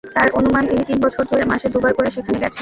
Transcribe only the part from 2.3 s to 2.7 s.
গেছেন।